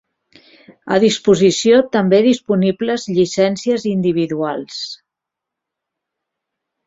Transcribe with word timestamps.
A 0.93 0.95
disposició 1.01 1.81
també 1.95 2.21
disponibles 2.27 3.05
llicències 3.17 3.85
individuals. 3.91 4.79